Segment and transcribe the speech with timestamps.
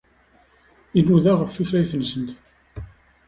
[0.99, 2.29] Inuda ɣef tutlayt-nsent.